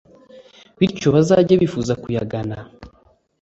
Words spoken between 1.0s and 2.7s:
bazajye bifuza kuyagana”